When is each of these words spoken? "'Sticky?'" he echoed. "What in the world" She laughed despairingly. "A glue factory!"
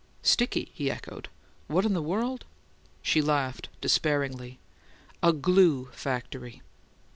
"'Sticky?'" 0.23 0.71
he 0.73 0.89
echoed. 0.89 1.29
"What 1.67 1.85
in 1.85 1.93
the 1.93 2.01
world" 2.01 2.43
She 3.03 3.21
laughed 3.21 3.69
despairingly. 3.81 4.57
"A 5.21 5.31
glue 5.31 5.89
factory!" 5.93 6.63